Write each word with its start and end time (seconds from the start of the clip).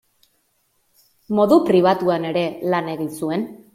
Modu 1.39 1.59
pribatuan 1.67 2.29
ere 2.31 2.47
lan 2.75 2.91
egin 2.95 3.13
zuen. 3.21 3.45